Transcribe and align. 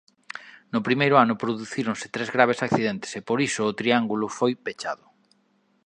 No 0.73 0.79
primeiro 0.87 1.15
ano 1.23 1.39
producíronse 1.43 2.11
tres 2.15 2.29
graves 2.35 2.63
accidentes 2.67 3.11
e 3.19 3.21
por 3.27 3.37
iso 3.47 3.61
o 3.65 3.77
triángulo 3.79 4.25
foi 4.37 4.51
pechado. 4.65 5.05